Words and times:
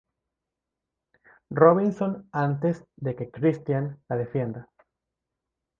Robinson 1.51 2.27
antes 2.31 2.83
de 2.95 3.15
que 3.15 3.29
Christian 3.29 3.99
la 4.09 4.15
defienda. 4.17 4.67